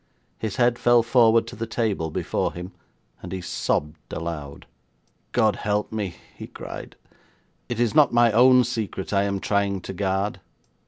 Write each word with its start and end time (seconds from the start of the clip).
His 0.39 0.55
head 0.55 0.79
fell 0.79 1.03
forward 1.03 1.45
to 1.45 1.55
the 1.55 1.67
table 1.67 2.09
before 2.09 2.53
him, 2.53 2.71
and 3.21 3.31
he 3.31 3.39
sobbed 3.39 4.11
aloud. 4.11 4.65
'God 5.31 5.57
help 5.57 5.91
me!' 5.91 6.15
he 6.35 6.47
cried, 6.47 6.95
'it 7.69 7.79
is 7.79 7.93
not 7.93 8.11
my 8.11 8.31
own 8.31 8.63
secret 8.63 9.13
I 9.13 9.25
am 9.25 9.39
trying 9.39 9.79
to 9.81 9.93
guard.' 9.93 10.39